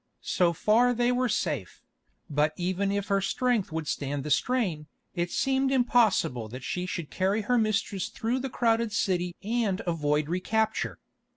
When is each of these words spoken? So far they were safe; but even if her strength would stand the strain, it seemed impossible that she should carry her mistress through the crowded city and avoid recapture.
So 0.23 0.51
far 0.51 0.95
they 0.95 1.11
were 1.11 1.29
safe; 1.29 1.83
but 2.27 2.53
even 2.57 2.91
if 2.91 3.05
her 3.09 3.21
strength 3.21 3.71
would 3.71 3.87
stand 3.87 4.23
the 4.23 4.31
strain, 4.31 4.87
it 5.13 5.29
seemed 5.29 5.71
impossible 5.71 6.47
that 6.49 6.63
she 6.63 6.87
should 6.87 7.11
carry 7.11 7.41
her 7.41 7.59
mistress 7.59 8.09
through 8.09 8.39
the 8.39 8.49
crowded 8.49 8.91
city 8.93 9.35
and 9.43 9.79
avoid 9.85 10.27
recapture. 10.27 10.97